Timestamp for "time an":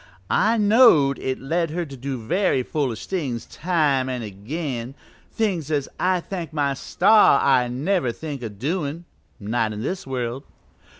3.45-4.23